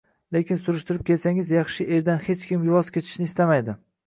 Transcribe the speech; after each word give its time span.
Lekin 0.35 0.59
surishtirib 0.61 1.03
kelsangiz, 1.09 1.51
yaxshi 1.57 1.87
erdan 1.99 2.19
hech 2.25 2.47
kim 2.53 2.65
voz 2.71 2.91
kechishni 2.97 3.31
istamaydi 3.31 3.79